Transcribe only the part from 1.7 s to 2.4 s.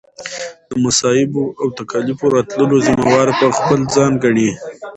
تکاليفو